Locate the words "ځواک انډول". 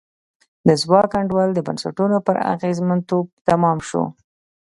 0.81-1.49